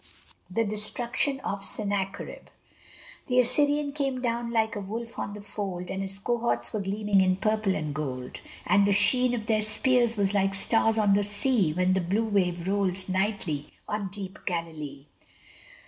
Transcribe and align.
THE 0.49 0.63
DESTRUCTION 0.63 1.41
OF 1.41 1.63
SENNACHERIB 1.63 2.49
The 3.27 3.39
Assyrian 3.39 3.91
came 3.91 4.19
down 4.19 4.49
like 4.49 4.73
the 4.73 4.79
wolf 4.81 5.19
on 5.19 5.35
the 5.35 5.41
fold, 5.41 5.91
And 5.91 6.01
his 6.01 6.17
cohorts 6.17 6.73
were 6.73 6.79
gleaming 6.81 7.21
in 7.21 7.35
purple 7.35 7.75
and 7.75 7.93
gold; 7.93 8.41
And 8.65 8.87
the 8.87 8.93
sheen 8.93 9.35
of 9.35 9.45
their 9.45 9.61
spears 9.61 10.17
was 10.17 10.33
like 10.33 10.55
stars 10.55 10.97
on 10.97 11.13
the 11.13 11.23
sea, 11.23 11.71
When 11.73 11.93
the 11.93 12.01
blue 12.01 12.25
wave 12.25 12.67
rolls 12.67 13.07
nightly 13.07 13.73
on 13.87 14.09
deep 14.09 14.39
Galilee. 14.47 15.05